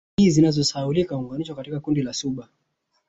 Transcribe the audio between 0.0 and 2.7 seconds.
Jamii zinazosahaulika huunganishwa katika kundi la Suba